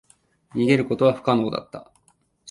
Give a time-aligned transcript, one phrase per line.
[0.55, 1.91] 逃げることは不可能だった。